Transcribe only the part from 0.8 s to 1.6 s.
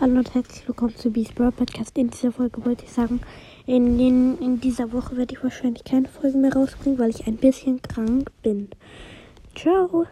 zu Beast Brawl